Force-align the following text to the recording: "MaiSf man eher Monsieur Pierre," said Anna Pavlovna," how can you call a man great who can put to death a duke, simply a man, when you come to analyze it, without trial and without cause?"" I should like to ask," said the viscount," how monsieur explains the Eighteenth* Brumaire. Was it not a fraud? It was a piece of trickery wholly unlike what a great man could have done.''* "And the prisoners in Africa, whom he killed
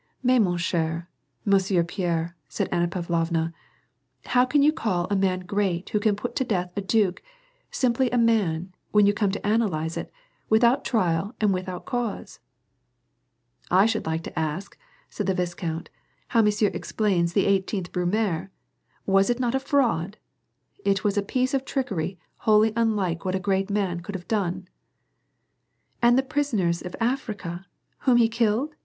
"MaiSf 0.25 0.39
man 0.41 0.57
eher 0.73 1.05
Monsieur 1.45 1.83
Pierre," 1.83 2.35
said 2.49 2.67
Anna 2.71 2.87
Pavlovna," 2.87 3.53
how 4.33 4.45
can 4.45 4.63
you 4.63 4.73
call 4.73 5.05
a 5.11 5.15
man 5.15 5.41
great 5.41 5.89
who 5.91 5.99
can 5.99 6.15
put 6.15 6.35
to 6.37 6.43
death 6.43 6.71
a 6.75 6.81
duke, 6.81 7.21
simply 7.69 8.09
a 8.09 8.17
man, 8.17 8.73
when 8.89 9.05
you 9.05 9.13
come 9.13 9.29
to 9.29 9.45
analyze 9.45 9.97
it, 9.97 10.11
without 10.49 10.83
trial 10.83 11.35
and 11.39 11.53
without 11.53 11.85
cause?"" 11.85 12.39
I 13.69 13.85
should 13.85 14.07
like 14.07 14.23
to 14.23 14.39
ask," 14.39 14.75
said 15.07 15.27
the 15.27 15.35
viscount," 15.35 15.91
how 16.29 16.41
monsieur 16.41 16.69
explains 16.73 17.33
the 17.33 17.45
Eighteenth* 17.45 17.91
Brumaire. 17.91 18.49
Was 19.05 19.29
it 19.29 19.39
not 19.39 19.53
a 19.53 19.59
fraud? 19.59 20.17
It 20.83 21.03
was 21.03 21.15
a 21.15 21.21
piece 21.21 21.53
of 21.53 21.63
trickery 21.63 22.17
wholly 22.37 22.73
unlike 22.75 23.23
what 23.23 23.35
a 23.35 23.39
great 23.39 23.69
man 23.69 23.99
could 23.99 24.15
have 24.15 24.27
done.''* 24.27 24.67
"And 26.01 26.17
the 26.17 26.23
prisoners 26.23 26.81
in 26.81 26.91
Africa, 26.99 27.67
whom 27.99 28.17
he 28.17 28.27
killed 28.29 28.73